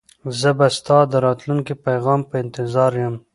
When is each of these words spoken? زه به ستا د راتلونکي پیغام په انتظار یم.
زه 0.39 0.49
به 0.57 0.67
ستا 0.77 0.97
د 1.11 1.13
راتلونکي 1.25 1.73
پیغام 1.85 2.21
په 2.29 2.35
انتظار 2.43 2.91
یم. 3.03 3.15